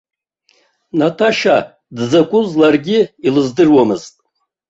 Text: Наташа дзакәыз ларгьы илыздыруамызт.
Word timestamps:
Наташа 0.99 1.57
дзакәыз 1.97 2.49
ларгьы 2.59 2.99
илыздыруамызт. 3.27 4.15